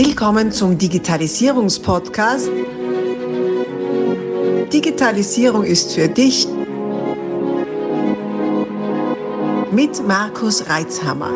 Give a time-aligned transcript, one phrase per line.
[0.00, 2.52] Willkommen zum Digitalisierungspodcast.
[4.72, 6.46] Digitalisierung ist für dich
[9.72, 11.32] mit Markus Reitzhammer.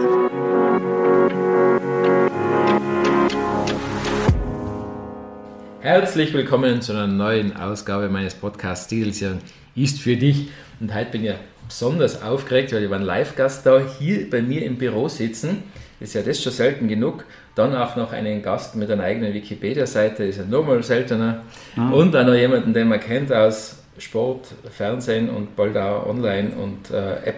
[5.81, 9.41] Herzlich willkommen zu einer neuen Ausgabe meines Podcasts Digitalisierung
[9.75, 10.51] ist für dich.
[10.79, 11.35] Und heute bin ich
[11.67, 15.65] besonders aufgeregt, weil ich einen Live-Gast da hier bei mir im Büro sitzen.
[16.03, 17.25] Ist ja das schon selten genug.
[17.55, 21.43] Dann auch noch einen Gast mit einer eigenen Wikipedia-Seite, ist ja nochmal seltener.
[21.77, 21.91] Ah.
[21.91, 26.91] Und auch noch jemanden, den man kennt aus Sport, Fernsehen und bald auch Online und
[26.91, 27.35] äh,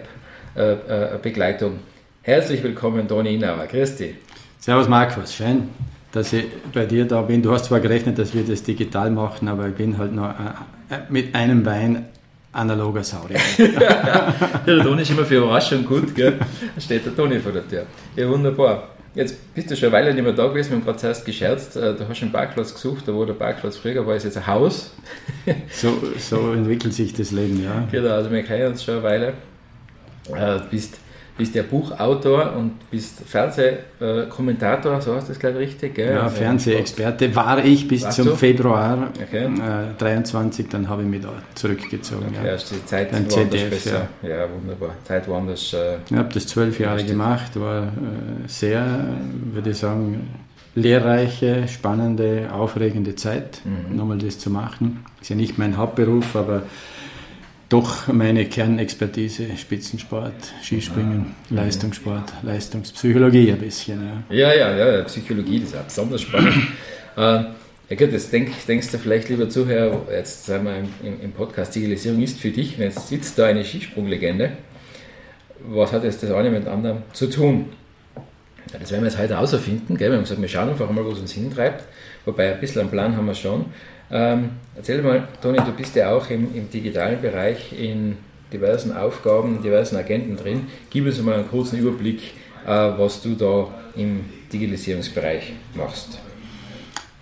[0.55, 1.73] App-Begleitung.
[1.73, 1.79] Äh, äh,
[2.35, 3.67] Herzlich willkommen, Toni Inauer.
[3.67, 4.15] Dich.
[4.59, 5.35] Servus, Markus.
[5.35, 5.69] Schön,
[6.11, 7.43] dass ich bei dir da bin.
[7.43, 11.01] Du hast zwar gerechnet, dass wir das digital machen, aber ich bin halt noch äh,
[11.09, 12.05] mit einem Bein
[12.55, 13.39] analoger Saurier.
[13.57, 14.33] ja,
[14.65, 16.39] der Toni ist immer für Überraschung gut, gell?
[16.75, 17.85] Da steht der Toni vor der Tür.
[18.15, 18.89] Ja, wunderbar.
[19.13, 21.77] Jetzt bist du schon eine Weile nicht mehr da gewesen, wir haben gerade zuerst gescherzt,
[21.77, 24.45] äh, du hast einen Parkplatz gesucht, da wo der Parkplatz früher war, ist jetzt ein
[24.45, 24.93] Haus.
[25.71, 27.87] so, so entwickelt sich das Leben, ja.
[27.89, 29.27] Genau, also wir kennen uns schon eine Weile.
[30.33, 30.97] Äh, du bist
[31.37, 36.13] bist ja Buchautor und bist Fernsehkommentator, so heißt das glaube ich richtig, gell?
[36.13, 38.35] Ja, Fernsehexperte war ich bis Warst zum du?
[38.35, 39.45] Februar okay.
[39.45, 42.27] äh, 23, dann habe ich mich da zurückgezogen.
[42.29, 42.53] Okay, ja.
[42.53, 44.07] Hast die Zeit Beim ZDF, besser.
[44.21, 44.29] Ja.
[44.29, 44.49] ja.
[44.49, 44.95] wunderbar.
[45.03, 45.73] Zeit woanders.
[45.73, 47.87] Äh, ich habe das zwölf Jahre gemacht, war äh,
[48.47, 49.05] sehr,
[49.51, 50.29] würde ich sagen,
[50.75, 53.95] lehrreiche, spannende, aufregende Zeit, mhm.
[53.95, 55.05] nochmal das zu machen.
[55.21, 56.63] Ist ja nicht mein Hauptberuf, aber
[57.69, 61.63] doch meine Kernexpertise Spitzensport, Skispringen, ja.
[61.63, 64.23] Leistungssport, Leistungspsychologie ein bisschen.
[64.29, 66.55] Ja, ja, ja, ja Psychologie, das ist auch besonders spannend.
[67.17, 67.43] äh,
[67.87, 71.75] ja gut, jetzt denk, denkst du vielleicht, lieber Zuhörer, jetzt sagen wir im, im Podcast,
[71.75, 74.51] Digitalisierung ist für dich, wenn jetzt sitzt da eine Skisprunglegende,
[75.67, 77.69] was hat jetzt das eine mit dem anderen zu tun?
[78.71, 79.37] Das werden wir jetzt heute
[79.97, 80.09] gell?
[80.09, 81.83] wir haben gesagt, wir schauen einfach mal, was uns hintreibt,
[82.25, 83.65] wobei ein bisschen einen Plan haben wir schon.
[84.11, 88.17] Ähm, erzähl mal, Toni, du bist ja auch im, im, digitalen Bereich in
[88.51, 90.67] diversen Aufgaben, diversen Agenten drin.
[90.89, 92.33] Gib uns mal einen kurzen Überblick,
[92.65, 96.19] äh, was du da im Digitalisierungsbereich machst.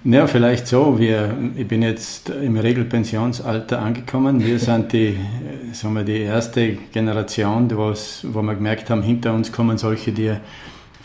[0.06, 1.00] Ja, vielleicht so.
[1.00, 4.46] Wir, ich bin jetzt im Regelpensionsalter angekommen.
[4.46, 5.18] Wir sind die,
[5.72, 10.34] sagen wir, die erste Generation, wo wir gemerkt haben, hinter uns kommen solche, die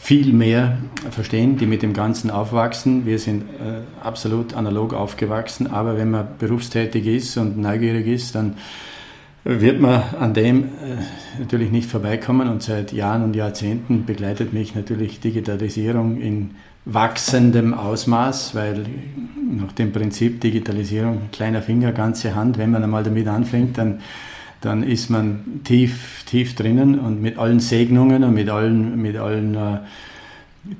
[0.00, 0.78] viel mehr
[1.10, 3.04] verstehen, die mit dem Ganzen aufwachsen.
[3.04, 8.56] Wir sind äh, absolut analog aufgewachsen, aber wenn man berufstätig ist und neugierig ist, dann
[9.44, 10.68] wird man an dem äh,
[11.40, 16.50] natürlich nicht vorbeikommen und seit Jahren und Jahrzehnten begleitet mich natürlich Digitalisierung in
[16.84, 18.86] wachsendem Ausmaß, weil
[19.50, 24.00] nach dem Prinzip Digitalisierung kleiner Finger, ganze Hand, wenn man einmal damit anfängt, dann
[24.60, 29.54] dann ist man tief, tief drinnen und mit allen Segnungen und mit allen, mit allen
[29.54, 29.78] äh,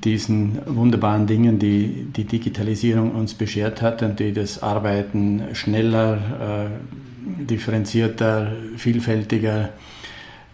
[0.05, 7.45] diesen wunderbaren Dingen, die die Digitalisierung uns beschert hat und die das Arbeiten schneller, äh,
[7.45, 9.71] differenzierter, vielfältiger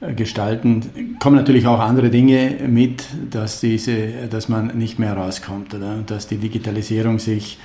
[0.01, 5.75] äh, gestalten, kommen natürlich auch andere Dinge mit, dass, diese, dass man nicht mehr rauskommt
[5.75, 6.03] oder?
[6.07, 7.59] Dass die Digitalisierung sich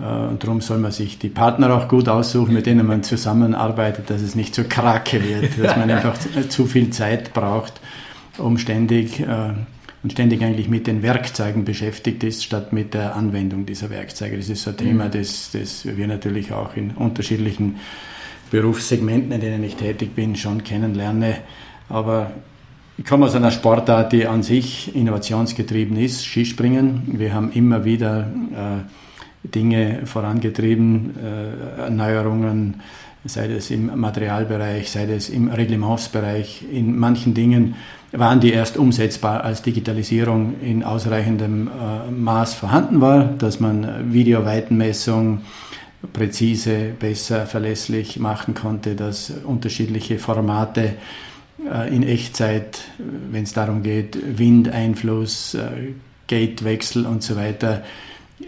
[0.00, 4.22] und darum soll man sich die Partner auch gut aussuchen, mit denen man zusammenarbeitet, dass
[4.22, 6.16] es nicht so krake wird, dass man einfach
[6.48, 7.80] zu viel Zeit braucht,
[8.38, 9.52] um ständig äh,
[10.02, 14.36] und ständig eigentlich mit den Werkzeugen beschäftigt ist, statt mit der Anwendung dieser Werkzeuge.
[14.38, 15.10] Das ist so ein Thema, mhm.
[15.10, 17.76] das, das wir natürlich auch in unterschiedlichen
[18.50, 21.36] Berufssegmenten, in denen ich tätig bin, schon kennenlerne.
[21.88, 22.30] Aber
[22.96, 27.18] ich komme aus einer Sportart, die an sich innovationsgetrieben ist, Skispringen.
[27.18, 29.09] Wir haben immer wieder äh,
[29.42, 32.80] Dinge vorangetrieben, äh, Erneuerungen,
[33.24, 36.64] sei es im Materialbereich, sei es im Reglementsbereich.
[36.70, 37.74] In manchen Dingen
[38.12, 45.42] waren die erst umsetzbar, als Digitalisierung in ausreichendem äh, Maß vorhanden war, dass man Videoweitenmessung
[46.12, 50.94] präzise, besser, verlässlich machen konnte, dass unterschiedliche Formate
[51.70, 52.82] äh, in Echtzeit,
[53.30, 55.56] wenn es darum geht, Windeinfluss,
[56.26, 57.82] Gatewechsel und so weiter,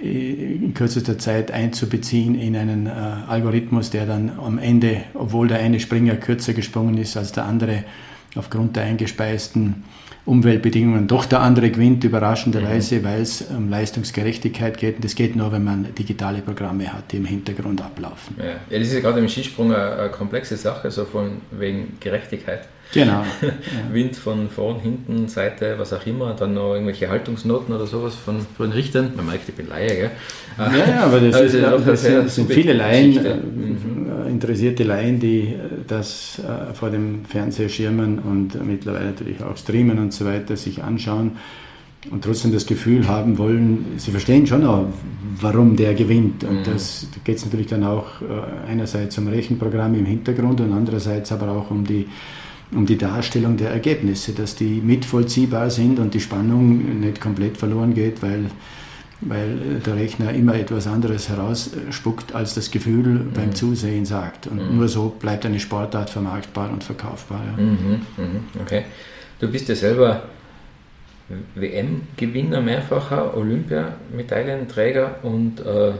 [0.00, 5.80] in kürzester Zeit einzubeziehen in einen äh, Algorithmus, der dann am Ende, obwohl der eine
[5.80, 7.84] Springer kürzer gesprungen ist als der andere,
[8.34, 9.84] aufgrund der eingespeisten
[10.24, 13.04] Umweltbedingungen doch der andere gewinnt, überraschenderweise, mhm.
[13.04, 14.96] weil es um Leistungsgerechtigkeit geht.
[14.96, 18.36] Und das geht nur, wenn man digitale Programme hat, die im Hintergrund ablaufen.
[18.38, 21.96] Ja, ja das ist ja gerade im Skisprung eine, eine komplexe Sache, so von wegen
[21.98, 22.68] Gerechtigkeit.
[22.92, 23.24] Genau.
[23.92, 28.46] Wind von vorn, hinten, Seite, was auch immer, dann noch irgendwelche Haltungsnoten oder sowas von,
[28.56, 29.12] von Richtern.
[29.16, 30.10] Man merkt, ich bin Laie, gell?
[30.58, 34.26] Ja, ja aber das, ist, das, das sind, sind viele Laien, äh, mhm.
[34.28, 39.98] interessierte Laien, die äh, das äh, vor dem Fernseher schirmen und mittlerweile natürlich auch streamen
[39.98, 41.32] und so weiter sich anschauen.
[42.10, 44.86] und trotzdem das Gefühl haben wollen, sie verstehen schon auch,
[45.40, 46.42] warum der gewinnt.
[46.44, 46.64] Und mhm.
[46.64, 51.30] das da geht es natürlich dann auch äh, einerseits um Rechenprogramme im Hintergrund und andererseits
[51.30, 52.06] aber auch um die,
[52.74, 57.94] um die Darstellung der Ergebnisse, dass die mitvollziehbar sind und die Spannung nicht komplett verloren
[57.94, 58.46] geht, weil,
[59.22, 63.32] weil der Rechner immer etwas anderes herausspuckt, als das Gefühl mhm.
[63.32, 64.46] beim Zusehen sagt.
[64.46, 64.76] Und mhm.
[64.76, 67.40] nur so bleibt eine Sportart vermarktbar und verkaufbar.
[67.56, 67.62] Ja.
[67.62, 68.06] Mhm.
[68.16, 68.44] mhm.
[68.60, 68.84] Okay.
[69.38, 70.22] Du bist ja selber
[71.54, 75.92] WM-Gewinner, mehrfacher Olympiamedaillenträger und äh,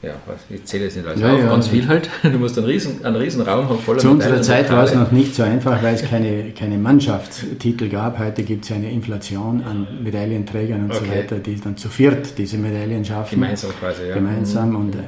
[0.00, 0.14] ja,
[0.48, 1.48] ich zähle es nicht alles ja, auf, ja.
[1.48, 2.08] ganz viel halt.
[2.22, 5.10] Du musst einen riesen, einen riesen Raum haben voller Zu unserer Zeit war es noch
[5.10, 8.18] nicht so einfach, weil es keine, keine Mannschaftstitel gab.
[8.18, 11.04] Heute gibt es eine Inflation an Medaillenträgern und okay.
[11.04, 13.40] so weiter, die dann zu viert diese Medaillen schaffen.
[13.40, 14.14] Gemeinsam quasi, ja.
[14.14, 14.76] Gemeinsam mhm.
[14.76, 14.98] und äh,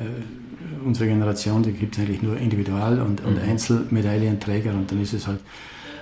[0.85, 3.49] unsere Generation, die gibt es eigentlich nur Individual- und, und mhm.
[3.49, 5.39] Einzelmedaillenträger und dann ist es halt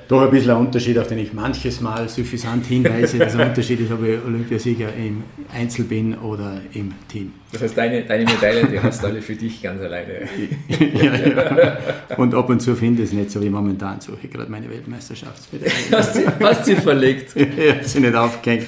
[0.08, 3.18] doch ein bisschen ein Unterschied, auf den ich manches Mal suffisant hinweise.
[3.18, 5.22] dass ein Unterschied ist, ob ich Olympiasieger im
[5.54, 7.32] Einzel bin oder im Team.
[7.52, 10.20] Das heißt, deine, deine Medaillen, die hast du alle für dich ganz alleine.
[10.68, 11.78] ja, ja.
[12.16, 14.68] Und ab und zu finde ich es nicht so wie momentan suche ich gerade meine
[14.68, 15.72] Weltmeisterschaftsmedaille.
[15.92, 17.36] Hast du hast sie verlegt?
[17.36, 18.66] ich habe sie nicht aufgehängt.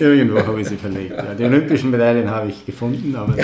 [0.00, 1.12] Irgendwo habe ich sie verlegt.
[1.16, 1.34] Ja.
[1.34, 3.34] Die olympischen Medaillen habe ich gefunden, aber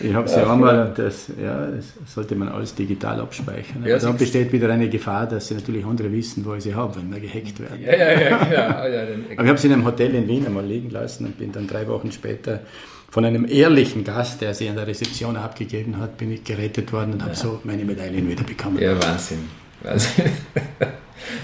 [0.00, 3.84] ich habe sie einmal und das, ja, das sollte man alles digital abspeichern.
[3.84, 6.96] Ja, dann besteht wieder eine Gefahr, dass sie natürlich andere wissen, wo ich sie habe,
[6.96, 7.80] wenn wir gehackt werden.
[7.82, 9.02] Ja, ja, ja, ja.
[9.36, 11.66] Aber ich habe sie in einem Hotel in Wien einmal liegen lassen und bin dann
[11.66, 12.60] drei Wochen später
[13.10, 17.14] von einem ehrlichen Gast, der sie an der Rezeption abgegeben hat, bin ich gerettet worden
[17.14, 18.78] und habe so meine Medaillen wieder bekommen.
[18.80, 19.48] Ja, Wahnsinn.
[19.82, 20.24] Wahnsinn.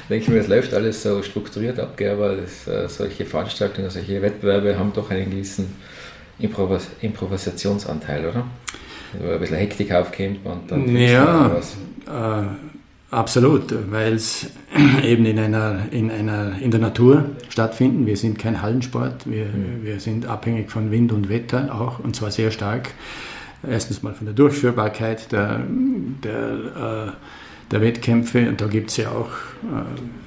[0.08, 4.20] denke ich mir, es läuft alles so strukturiert ab, aber das, äh, solche Veranstaltungen, solche
[4.20, 5.74] Wettbewerbe haben doch einen gewissen
[6.42, 8.44] Improvis Improvisationsanteil, oder?
[9.20, 10.96] Wo ein bisschen Hektik aufkommt und dann.
[10.96, 11.50] Ja,
[12.06, 12.42] äh,
[13.10, 14.50] absolut, weil es
[15.04, 18.06] eben in, einer, in, einer, in der Natur stattfinden.
[18.06, 19.84] Wir sind kein Hallensport, wir, mhm.
[19.84, 22.90] wir sind abhängig von Wind und Wetter auch und zwar sehr stark.
[23.68, 25.60] Erstens mal von der Durchführbarkeit der,
[26.24, 29.30] der, äh, der Wettkämpfe und da gibt es ja auch.
[29.62, 30.21] Äh,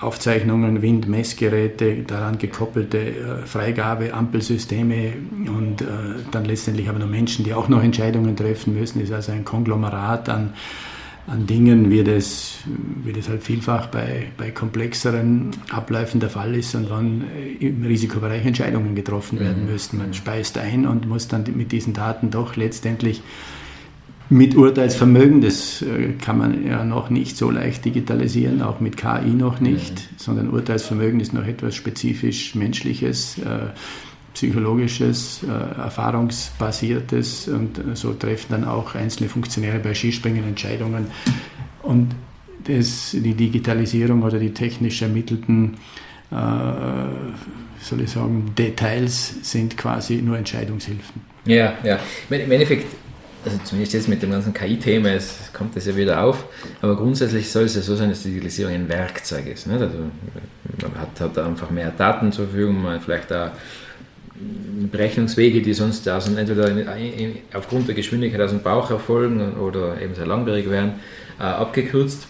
[0.00, 5.14] Aufzeichnungen, Windmessgeräte, daran gekoppelte äh, Freigabe, Ampelsysteme
[5.46, 5.86] und äh,
[6.30, 9.00] dann letztendlich aber noch Menschen, die auch noch Entscheidungen treffen müssen.
[9.00, 10.54] Das ist also ein Konglomerat an,
[11.26, 12.58] an Dingen, wie das,
[13.04, 17.84] wie das halt vielfach bei, bei komplexeren Abläufen der Fall ist und wann äh, im
[17.84, 19.72] Risikobereich Entscheidungen getroffen werden mhm.
[19.72, 19.98] müssen.
[19.98, 23.22] Man speist ein und muss dann mit diesen Daten doch letztendlich
[24.30, 29.30] mit Urteilsvermögen, das äh, kann man ja noch nicht so leicht digitalisieren, auch mit KI
[29.30, 30.14] noch nicht, mhm.
[30.16, 33.70] sondern Urteilsvermögen ist noch etwas spezifisch menschliches, äh,
[34.34, 41.06] psychologisches, äh, erfahrungsbasiertes und so treffen dann auch einzelne Funktionäre bei Skispringen Entscheidungen.
[41.82, 42.14] Und
[42.64, 45.78] das, die Digitalisierung oder die technisch ermittelten
[46.30, 46.34] äh,
[47.80, 51.22] soll ich sagen, Details sind quasi nur Entscheidungshilfen.
[51.46, 51.98] Ja, ja.
[52.28, 52.84] Im Endeffekt
[53.44, 55.10] also zumindest jetzt mit dem ganzen KI-Thema
[55.52, 56.44] kommt das ja wieder auf,
[56.82, 59.66] aber grundsätzlich soll es ja so sein, dass die Digitalisierung ein Werkzeug ist.
[59.66, 59.80] Nicht?
[59.80, 59.98] Also
[60.82, 63.52] man hat, hat einfach mehr Daten zur Verfügung, man vielleicht da
[64.90, 66.72] Berechnungswege, die sonst aus, entweder
[67.54, 70.94] aufgrund der Geschwindigkeit aus dem Bauch erfolgen oder eben sehr langwierig werden,
[71.38, 72.28] äh, abgekürzt.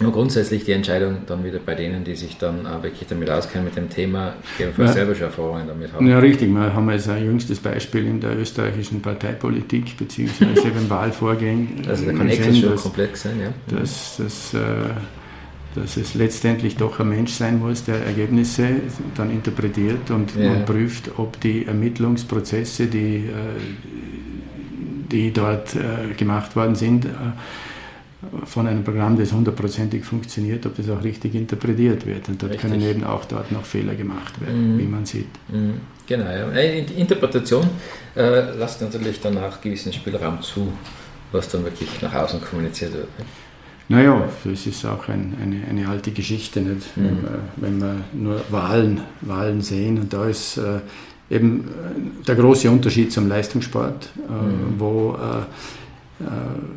[0.00, 3.64] Und grundsätzlich die Entscheidung dann wieder bei denen, die sich dann auch wirklich damit auskennen
[3.64, 4.94] mit dem Thema, gegebenenfalls ja.
[4.94, 6.08] selber schon Erfahrungen damit haben.
[6.08, 6.52] Ja, richtig.
[6.52, 11.82] Wir haben jetzt ein jüngstes Beispiel in der österreichischen Parteipolitik beziehungsweise im Wahlvorgängen.
[11.88, 13.76] Also der Connect ist schon dass, komplex sein, ja.
[13.78, 14.58] Dass, dass, äh,
[15.76, 18.68] dass es letztendlich doch ein Mensch sein muss, der Ergebnisse
[19.14, 20.50] dann interpretiert und, ja.
[20.50, 23.30] und prüft, ob die Ermittlungsprozesse, die, äh,
[25.12, 27.06] die dort äh, gemacht worden sind,
[28.44, 32.28] von einem Programm, das hundertprozentig funktioniert, ob das auch richtig interpretiert wird.
[32.28, 32.70] Und dort richtig.
[32.70, 34.78] können eben auch dort noch Fehler gemacht werden, mhm.
[34.78, 35.28] wie man sieht.
[35.48, 35.74] Mhm.
[36.06, 36.46] Genau, ja.
[36.50, 37.66] Die Interpretation
[38.14, 40.72] äh, lässt natürlich dann auch gewissen Spielraum zu,
[41.32, 43.18] was dann wirklich nach außen kommuniziert wird.
[43.18, 43.24] Ne?
[43.88, 46.96] Naja, das ist auch ein, eine, eine alte Geschichte, nicht?
[46.96, 47.18] Mhm.
[47.56, 49.98] Wenn, wir, nur Wahlen, Wahlen sehen.
[49.98, 50.80] Und da ist äh,
[51.30, 54.74] eben äh, der große Unterschied zum Leistungssport, äh, mhm.
[54.78, 55.44] wo äh, äh,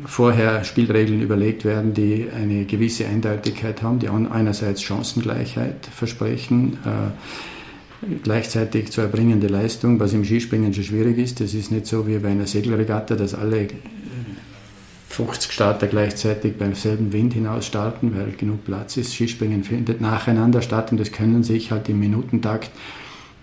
[0.04, 8.90] vorher Spielregeln überlegt werden, die eine gewisse Eindeutigkeit haben, die einerseits Chancengleichheit versprechen, äh, gleichzeitig
[8.90, 11.40] zu erbringende Leistung, was im Skispringen schon schwierig ist.
[11.40, 13.68] Das ist nicht so wie bei einer Segelregatta, dass alle
[15.08, 19.14] 50 äh, Starter gleichzeitig beim selben Wind hinaus starten, weil genug Platz ist.
[19.14, 22.70] Skispringen findet nacheinander statt und das können sich halt im Minutentakt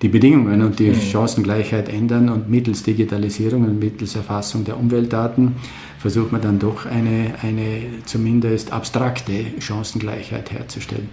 [0.01, 1.01] die Bedingungen und die mhm.
[1.01, 5.55] Chancengleichheit ändern und mittels Digitalisierung und mittels Erfassung der Umweltdaten
[5.99, 11.09] versucht man dann doch eine, eine zumindest abstrakte Chancengleichheit herzustellen.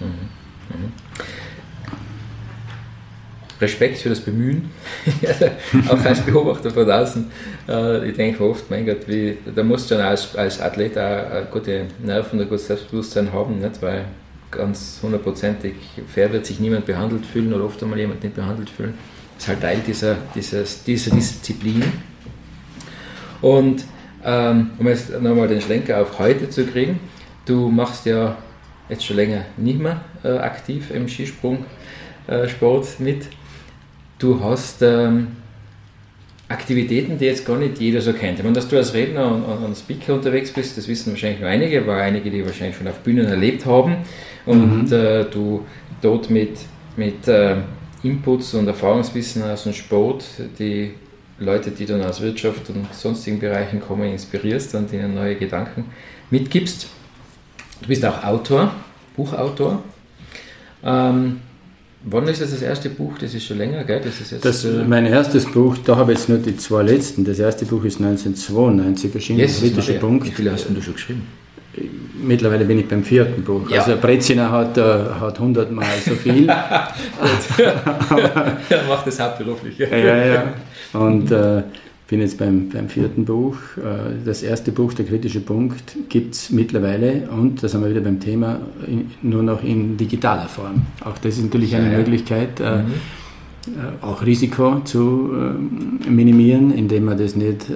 [0.00, 0.06] Mhm.
[0.06, 0.92] Mhm.
[3.60, 4.70] Respekt für das Bemühen,
[5.88, 7.26] auch als Beobachter von außen.
[7.68, 11.50] Äh, ich denke oft, mein Gott, wie, da musst du dann als, als Athlet auch
[11.50, 13.80] gute Nerven, ein gutes Selbstbewusstsein haben, nicht?
[13.80, 14.04] weil
[14.50, 15.74] ganz hundertprozentig
[16.06, 18.94] fair wird sich niemand behandelt fühlen oder oft einmal jemand nicht behandelt fühlen.
[19.34, 21.82] Das ist halt Teil dieser, dieses, dieser Disziplin.
[23.42, 23.84] Und
[24.24, 26.98] ähm, um jetzt nochmal den Schlenker auf heute zu kriegen,
[27.44, 28.36] du machst ja
[28.88, 33.26] jetzt schon länger nicht mehr äh, aktiv im Skisprungsport äh, mit.
[34.18, 35.28] Du hast ähm,
[36.48, 38.38] Aktivitäten, die jetzt gar nicht jeder so kennt.
[38.38, 41.48] Ich meine, dass du als Redner und, und Speaker unterwegs bist, das wissen wahrscheinlich nur
[41.48, 43.96] einige, weil einige, die wahrscheinlich schon auf Bühnen erlebt haben
[44.46, 44.92] und mhm.
[44.92, 45.66] äh, du
[46.00, 46.58] dort mit,
[46.96, 47.56] mit äh,
[48.02, 50.24] Inputs und Erfahrungswissen aus dem Sport
[50.58, 50.94] die
[51.38, 55.86] Leute, die dann aus Wirtschaft und sonstigen Bereichen kommen, inspirierst und ihnen neue Gedanken
[56.30, 56.88] mitgibst.
[57.82, 58.72] Du bist auch Autor,
[59.16, 59.82] Buchautor.
[60.82, 61.40] Ähm,
[62.04, 63.18] wann ist das das erste Buch?
[63.18, 64.00] Das ist schon länger, gell?
[64.02, 66.82] Das ist jetzt, das, äh, mein erstes Buch, da habe ich jetzt nur die zwei
[66.82, 67.24] letzten.
[67.24, 70.26] Das erste Buch ist 1992 erschienen, yes, kritische Punkt.
[70.26, 71.45] Wie viele hast du schon geschrieben?
[72.22, 73.70] Mittlerweile bin ich beim vierten Buch.
[73.70, 73.80] Ja.
[73.82, 74.82] Also Brezina hat, äh,
[75.20, 76.48] hat 100 Mal so viel.
[76.48, 76.96] er
[78.88, 79.78] macht das hauptberuflich.
[79.78, 80.44] ja, ja.
[80.92, 81.62] Und äh,
[82.08, 83.56] bin jetzt beim, beim vierten Buch.
[83.76, 88.00] Äh, das erste Buch, Der kritische Punkt, gibt es mittlerweile und, das haben wir wieder
[88.00, 90.86] beim Thema, in, nur noch in digitaler Form.
[91.04, 92.92] Auch das ist natürlich eine ja, Möglichkeit, äh, mhm.
[93.66, 95.30] äh, auch Risiko zu
[96.08, 97.66] minimieren, indem man das nicht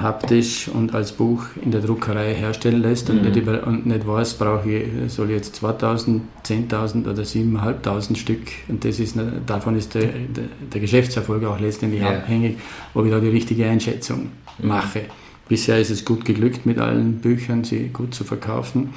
[0.00, 3.28] haptisch und als Buch in der Druckerei herstellen lässt und, mhm.
[3.28, 8.42] nicht, über, und nicht weiß, brauche ich, soll ich jetzt 2000, 10.000 oder 7.500 Stück
[8.68, 9.16] und das ist,
[9.46, 12.10] davon ist der, der, der Geschäftserfolg auch letztendlich ja.
[12.10, 12.58] abhängig,
[12.92, 14.68] ob ich da die richtige Einschätzung mhm.
[14.68, 15.02] mache.
[15.48, 18.94] Bisher ist es gut geglückt, mit allen Büchern sie gut zu verkaufen.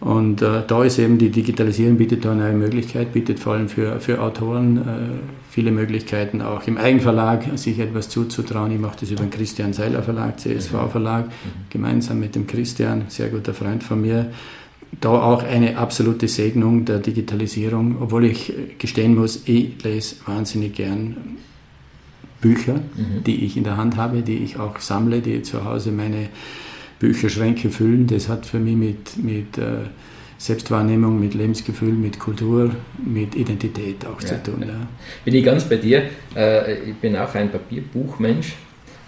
[0.00, 4.00] Und äh, da ist eben die Digitalisierung bietet da eine Möglichkeit, bietet vor allem für,
[4.00, 4.80] für Autoren äh,
[5.50, 8.72] viele Möglichkeiten, auch im Eigenverlag sich etwas zuzutrauen.
[8.72, 11.30] Ich mache das über den Christian Seiler Verlag, CSV Verlag, mhm.
[11.68, 14.30] gemeinsam mit dem Christian, sehr guter Freund von mir.
[15.02, 21.16] Da auch eine absolute Segnung der Digitalisierung, obwohl ich gestehen muss, ich lese wahnsinnig gern
[22.40, 23.22] Bücher, mhm.
[23.26, 26.28] die ich in der Hand habe, die ich auch sammle, die zu Hause meine
[27.00, 28.06] Bücherschränke füllen.
[28.06, 29.88] Das hat für mich mit, mit äh,
[30.38, 32.70] Selbstwahrnehmung, mit Lebensgefühl, mit Kultur,
[33.04, 34.64] mit Identität auch ja, zu tun.
[34.66, 34.86] Ja.
[35.24, 36.04] Bin ich ganz bei dir.
[36.36, 38.54] Äh, ich bin auch ein Papierbuchmensch.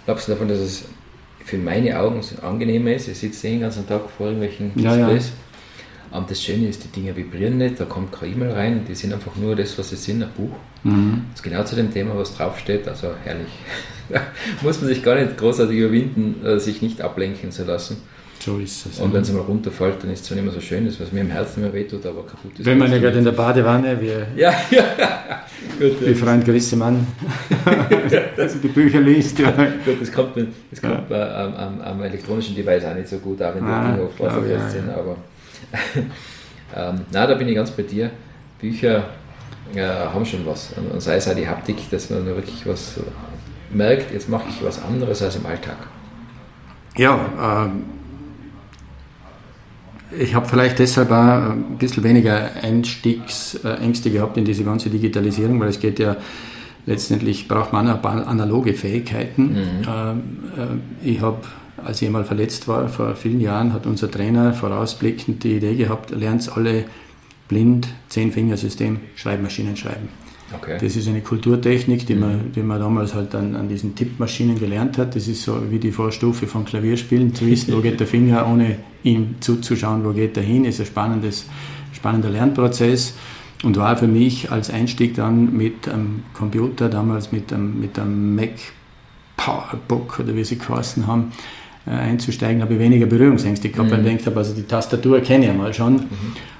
[0.05, 0.85] Glaubst du davon, dass es
[1.45, 3.07] für meine Augen angenehmer ist?
[3.07, 5.29] Ich sitze den ganzen Tag vor irgendwelchen Displays.
[5.29, 5.52] Ja,
[6.13, 9.13] Und das Schöne ist, die Dinge vibrieren nicht, da kommt keine E-Mail rein, die sind
[9.13, 10.55] einfach nur das, was sie sind, ein Buch.
[10.83, 11.23] Mhm.
[11.31, 13.47] Das ist genau zu dem Thema, was draufsteht, also herrlich.
[14.61, 17.97] muss man sich gar nicht großartig überwinden, äh, sich nicht ablenken zu lassen.
[18.39, 18.99] So ist es.
[18.99, 21.11] Und wenn es mal runterfällt, dann ist es zwar nicht mehr so schön, das, was
[21.13, 22.65] mir im Herzen immer wehtut, aber kaputt ist.
[22.65, 24.83] Wenn man ja gerade in der Badewanne, wir, ja, ja.
[25.79, 27.07] Gut, wie Freund Grissemann
[28.61, 29.39] die Bücher liest.
[29.39, 29.51] Ja.
[29.51, 30.35] Gut, das kommt,
[30.69, 31.45] das kommt ja.
[31.45, 34.19] am, am, am, elektronischen Device auch nicht so gut, auch wenn ah, die Dinge oft
[34.19, 35.15] wasserfest sind, aber
[36.75, 38.11] ähm, na, da bin ich ganz bei dir.
[38.59, 39.05] Bücher
[39.75, 40.73] äh, haben schon was.
[40.77, 42.99] Und, und sei es auch die Haptik, dass man wirklich was
[43.71, 45.77] merkt, jetzt mache ich was anderes als im Alltag?
[46.95, 47.83] Ja, ähm,
[50.17, 55.69] ich habe vielleicht deshalb auch ein bisschen weniger Einstiegsängste gehabt in diese ganze Digitalisierung, weil
[55.69, 56.17] es geht ja
[56.85, 59.53] letztendlich braucht man analoge Fähigkeiten.
[59.53, 59.87] Mhm.
[59.87, 60.39] Ähm,
[61.03, 61.39] äh, ich habe,
[61.85, 66.11] als ich einmal verletzt war, vor vielen Jahren, hat unser Trainer vorausblickend die Idee gehabt,
[66.11, 66.85] lernt alle
[67.47, 70.09] blind, Zehn-Fingersystem, Schreibmaschinen schreiben.
[70.55, 70.77] Okay.
[70.79, 72.21] Das ist eine Kulturtechnik, die, mhm.
[72.21, 75.15] man, die man damals halt an, an diesen Tippmaschinen gelernt hat.
[75.15, 78.77] Das ist so wie die Vorstufe von Klavierspielen, zu wissen, wo geht der Finger, ohne
[79.03, 81.45] ihm zuzuschauen, wo geht er hin, ist ein spannendes,
[81.91, 83.15] spannender Lernprozess
[83.63, 88.35] und war für mich als Einstieg dann mit einem Computer, damals mit einem, mit einem
[88.35, 88.51] Mac
[89.37, 91.31] Powerbook oder wie sie geheißen haben,
[91.85, 93.93] einzusteigen, habe ich weniger Berührungsängste gehabt, mhm.
[93.93, 95.93] weil ich gedacht habe, also die Tastatur kenne ich ja mal schon.
[95.95, 96.09] Mhm.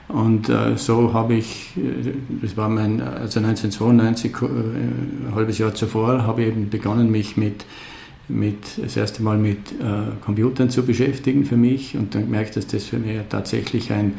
[0.09, 2.11] Und äh, so habe ich, äh,
[2.41, 7.37] das war mein, also 1992, äh, ein halbes Jahr zuvor, habe ich eben begonnen, mich
[7.37, 7.65] mit,
[8.27, 12.67] mit das erste Mal mit äh, Computern zu beschäftigen für mich und dann gemerkt, dass
[12.67, 14.13] das für mich tatsächlich ein,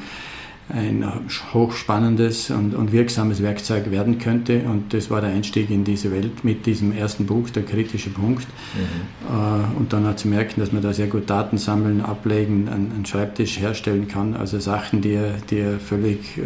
[0.68, 1.04] ein
[1.52, 4.60] hochspannendes und, und, wirksames Werkzeug werden könnte.
[4.60, 8.46] Und das war der Einstieg in diese Welt mit diesem ersten Buch, der kritische Punkt.
[8.74, 9.28] Mhm.
[9.28, 13.04] Äh, und dann auch zu merken, dass man da sehr gut Daten sammeln, ablegen, einen,
[13.04, 14.34] Schreibtisch herstellen kann.
[14.34, 16.42] Also Sachen, die er, die er völlig, äh,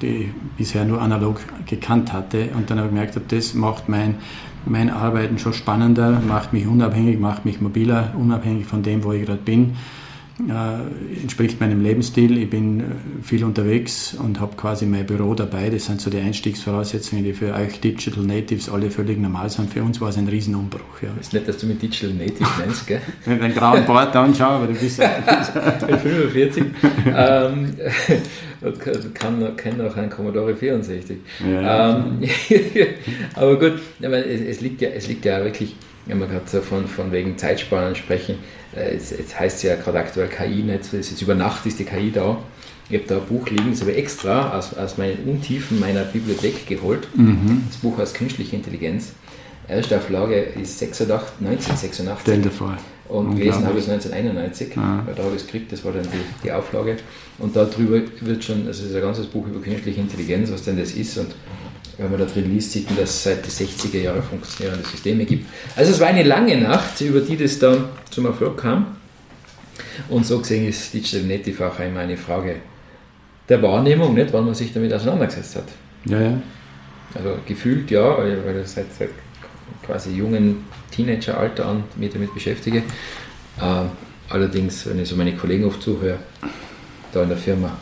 [0.00, 2.48] die bisher nur analog gekannt hatte.
[2.56, 4.14] Und dann habe ich gemerkt, das macht mein,
[4.64, 9.26] mein Arbeiten schon spannender, macht mich unabhängig, macht mich mobiler, unabhängig von dem, wo ich
[9.26, 9.76] gerade bin
[10.48, 12.38] äh, entspricht meinem Lebensstil.
[12.38, 12.84] Ich bin äh,
[13.22, 15.70] viel unterwegs und habe quasi mein Büro dabei.
[15.70, 19.72] Das sind so die Einstiegsvoraussetzungen, die für euch Digital Natives alle völlig normal sind.
[19.72, 21.02] Für uns war es ein Riesenumbruch.
[21.02, 21.10] Ja.
[21.16, 23.00] Das ist nicht, dass du mich Digital Native nennst, gell?
[23.24, 25.00] Wenn ich den grauen Bart anschaue, aber du bist...
[25.00, 26.64] ich bin 45
[27.06, 27.76] ähm,
[29.14, 31.16] kann, kenne auch einen Commodore 64.
[31.40, 31.96] Ja, ja.
[31.96, 32.20] Ähm,
[33.34, 37.12] aber gut, es, es, liegt ja, es liegt ja wirklich, wenn wir gerade von, von
[37.12, 38.38] wegen Zeitspannen sprechen,
[38.74, 41.84] äh, es, es heißt ja gerade aktuell KI nicht, es ist über Nacht ist die
[41.84, 42.38] KI da.
[42.88, 46.02] Ich habe da ein Buch liegen, das habe ich extra aus, aus meinen Untiefen meiner
[46.02, 47.08] Bibliothek geholt.
[47.14, 47.64] Mhm.
[47.68, 49.12] Das Buch heißt Künstliche Intelligenz.
[49.68, 52.20] Erste Auflage ist 86, 1986.
[52.20, 52.76] Stell dir vor.
[53.08, 55.02] Und gelesen habe ich es 1991, ah.
[55.04, 56.96] weil da habe ich es gekriegt, das war dann die, die Auflage.
[57.38, 60.78] Und darüber wird schon, also es ist ein ganzes Buch über künstliche Intelligenz, was denn
[60.78, 61.18] das ist.
[61.18, 61.34] Und
[61.98, 65.24] wenn man da drin liest, sieht man, dass es seit den 60er Jahren funktionierende Systeme
[65.24, 65.46] gibt.
[65.76, 68.96] Also es war eine lange Nacht, über die das dann zum Erfolg kam.
[70.08, 72.56] Und so gesehen ist Digital Native auch einmal eine Frage
[73.48, 75.64] der Wahrnehmung, nicht, wann man sich damit auseinandergesetzt hat.
[76.06, 76.42] Ja, ja.
[77.14, 79.10] Also gefühlt ja, weil, weil ich seit, seit
[79.84, 82.78] quasi jungen Teenageralter an mich damit beschäftige.
[82.78, 83.84] Äh,
[84.30, 86.18] allerdings, wenn ich so meine Kollegen oft zuhöre,
[87.12, 87.76] da in der Firma,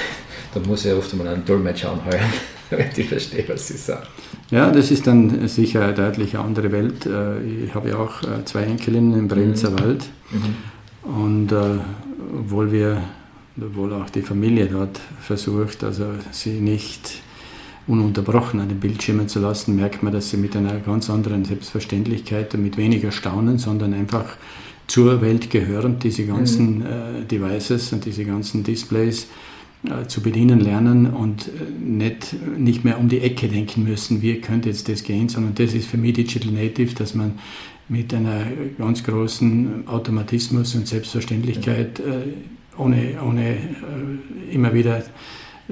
[0.54, 2.32] da muss ich oft mal einen Dolmetscher anheuern
[2.70, 4.06] damit ich verstehe, was Sie sagen.
[4.50, 7.06] Ja, das ist dann sicher eine deutlich andere Welt.
[7.06, 9.80] Äh, ich habe ja auch äh, zwei Enkelinnen im Brenzer mhm.
[9.80, 10.04] Wald.
[10.30, 11.12] Mhm.
[11.12, 11.78] Und äh,
[12.38, 13.02] obwohl wir,
[13.60, 17.22] obwohl auch die Familie dort versucht, also sie nicht
[17.86, 22.54] ununterbrochen an den Bildschirmen zu lassen, merkt man, dass sie mit einer ganz anderen Selbstverständlichkeit
[22.54, 24.36] und mit weniger Staunen, sondern einfach
[24.86, 26.86] zur Welt gehören, diese ganzen mhm.
[26.86, 29.28] äh, Devices und diese ganzen Displays
[30.08, 31.50] zu bedienen lernen und äh,
[31.82, 35.72] nicht, nicht mehr um die Ecke denken müssen, wie könnte jetzt das gehen, sondern das
[35.72, 37.38] ist für mich Digital Native, dass man
[37.88, 38.46] mit einer
[38.78, 42.34] ganz großen Automatismus und Selbstverständlichkeit äh,
[42.78, 43.56] ohne, ohne
[44.50, 45.02] immer wieder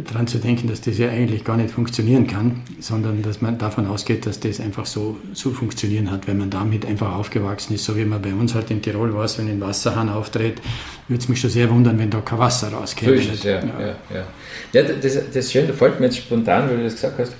[0.04, 3.86] daran zu denken, dass das ja eigentlich gar nicht funktionieren kann, sondern dass man davon
[3.86, 7.96] ausgeht, dass das einfach so zu funktionieren hat, wenn man damit einfach aufgewachsen ist, so
[7.96, 10.60] wie man bei uns halt in Tirol war, wenn ein Wasserhahn auftritt,
[11.08, 13.16] würde es mich schon sehr wundern, wenn da kein Wasser rauskäme.
[13.16, 13.60] So ist es, ja.
[13.60, 13.80] ja.
[13.80, 14.24] ja, ja.
[14.72, 17.32] ja das, das Schöne fällt mir jetzt spontan, weil du das gesagt hast,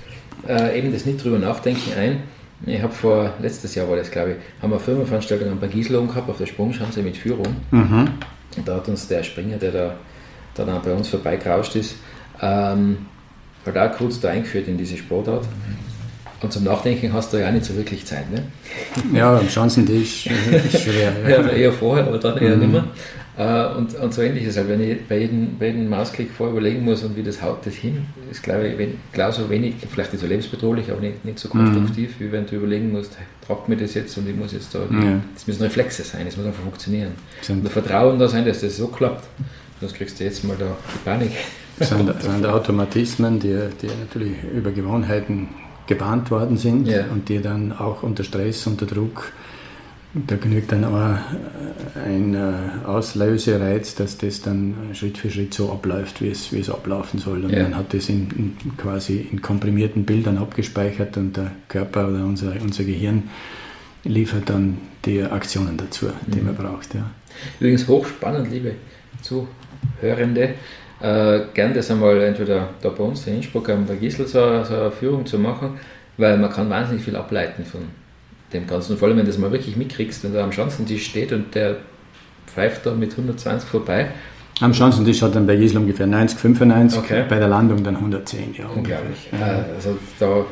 [0.47, 2.23] äh, eben das nicht drüber nachdenken ein.
[2.65, 6.05] Ich habe vor, letztes Jahr war das glaube ich, haben wir eine Firmenveranstaltung bei Gieslow
[6.05, 7.47] gehabt auf der Sprungschanze mit Führung.
[7.71, 8.09] Mhm.
[8.57, 9.95] Und da hat uns der Springer, der da,
[10.55, 11.95] da dann bei uns vorbeigerauscht ist,
[12.41, 12.97] ähm,
[13.65, 15.45] halt auch kurz da eingeführt in diese Sportart.
[16.41, 18.43] Und zum Nachdenken hast du ja auch nicht so wirklich Zeit, ne?
[19.13, 21.11] Ja, am Schanzentisch ist schwer.
[21.27, 21.41] Ja.
[21.41, 22.61] ja, eher vorher, aber dann eher mhm.
[22.61, 22.85] nicht mehr.
[23.37, 26.29] Äh, und, und so ähnlich ist es halt, wenn ich bei jedem, bei jedem Mausklick
[26.31, 29.75] vorher überlegen muss und wie das haut das hin, ist glaube ich wenn, genauso wenig,
[29.89, 32.23] vielleicht nicht so lebensbedrohlich, aber nicht, nicht so konstruktiv, mhm.
[32.25, 35.21] wie wenn du überlegen musst, tragt mir das jetzt und ich muss jetzt da, ja.
[35.33, 37.13] das müssen Reflexe sein, das muss einfach funktionieren.
[37.47, 39.25] Und Vertrauen da sein, dass das so klappt.
[39.79, 41.31] Sonst kriegst du jetzt mal da die Panik.
[41.77, 45.47] Das sind, sind Automatismen, die, die natürlich über Gewohnheiten
[45.87, 47.05] gebahnt worden sind ja.
[47.11, 49.31] und die dann auch unter Stress, unter Druck,
[50.13, 51.17] da genügt dann auch
[52.03, 56.69] ein äh, Auslösereiz, dass das dann Schritt für Schritt so abläuft, wie es, wie es
[56.69, 57.45] ablaufen soll.
[57.45, 57.63] Und ja.
[57.63, 62.53] man hat das in, in, quasi in komprimierten Bildern abgespeichert und der Körper oder unser,
[62.61, 63.29] unser Gehirn
[64.03, 66.47] liefert dann die Aktionen dazu, die mhm.
[66.47, 66.93] man braucht.
[66.95, 67.09] Ja.
[67.59, 68.73] Übrigens hochspannend, liebe
[69.21, 70.55] Zuhörende
[71.01, 74.91] äh, gern das einmal entweder da bei uns in Innsbruck bei Gisel so, so eine
[74.91, 75.79] Führung zu machen,
[76.17, 77.81] weil man kann wahnsinnig viel ableiten von
[78.51, 78.97] dem Ganzen.
[78.97, 81.77] vor allem, wenn du das mal wirklich mitkriegst, wenn da am Schanzentisch steht und der
[82.47, 84.07] pfeift da mit 120 vorbei.
[84.59, 87.23] Am Schanzentisch hat dann bei Gisel ungefähr 90, 95, okay.
[87.29, 88.55] bei der Landung dann 110.
[88.57, 89.29] Ja, Unglaublich.
[89.31, 89.47] Ja.
[89.47, 90.45] Äh, also da,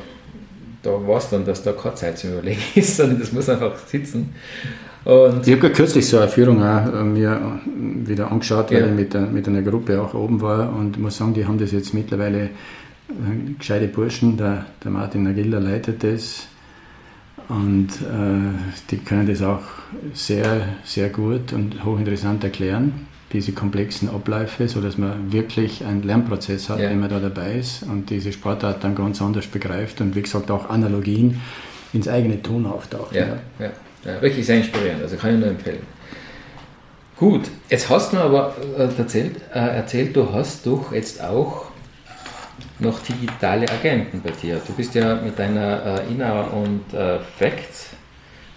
[0.82, 3.78] da war es dann, dass da keine Zeit zu überlegen ist, sondern das muss einfach
[3.86, 4.34] sitzen.
[5.08, 8.88] Und ich habe kürzlich so eine Führung auch äh, mir wieder angeschaut, weil ja.
[8.88, 11.94] ich mit, mit einer Gruppe auch oben war und muss sagen, die haben das jetzt
[11.94, 12.50] mittlerweile äh,
[13.58, 16.48] gescheite Burschen, der, der Martin Nagilla leitet das
[17.48, 18.52] und äh,
[18.92, 19.62] die können das auch
[20.14, 26.82] sehr, sehr gut und hochinteressant erklären, diese komplexen Abläufe, sodass man wirklich einen Lernprozess hat,
[26.82, 26.90] ja.
[26.90, 30.52] wenn man da dabei ist und diese Sportart dann ganz anders begreift und wie gesagt
[30.52, 31.40] auch Analogien
[31.94, 33.16] ins eigene Tun auftauchen.
[33.16, 33.72] Ja, ja.
[34.08, 34.22] Ja.
[34.22, 35.86] Wirklich sehr inspirierend, also kann ich nur empfehlen.
[37.18, 41.66] Gut, jetzt hast du mir aber äh, erzählt, äh, erzählt, du hast doch jetzt auch
[42.80, 44.62] noch digitale Agenten bei dir.
[44.66, 47.90] Du bist ja mit deiner äh, und äh, Facts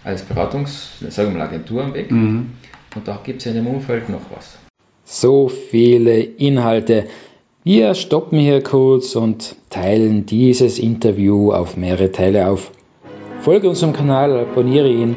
[0.04, 2.10] als Beratungs-, sagen wir mal, Agentur am Weg.
[2.10, 2.50] Mhm.
[2.94, 4.58] Und da gibt es ja in dem Umfeld noch was.
[5.04, 7.06] So viele Inhalte.
[7.64, 12.72] Wir stoppen hier kurz und teilen dieses Interview auf mehrere Teile auf.
[13.40, 15.16] Folge unserem Kanal, abonniere ihn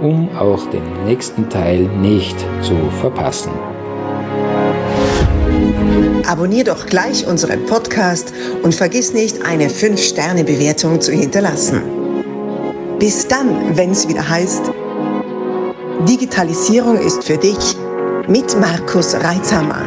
[0.00, 3.50] um auch den nächsten Teil nicht zu verpassen.
[6.26, 8.32] Abonnier doch gleich unseren Podcast
[8.62, 11.82] und vergiss nicht, eine 5-Sterne-Bewertung zu hinterlassen.
[12.98, 14.72] Bis dann, wenn es wieder heißt,
[16.08, 17.76] Digitalisierung ist für dich
[18.28, 19.82] mit Markus Reitzhammer.